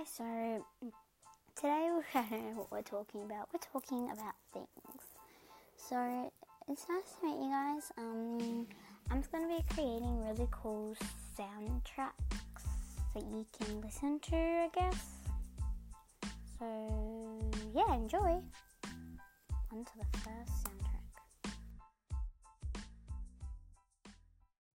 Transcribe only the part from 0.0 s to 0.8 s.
Hi, so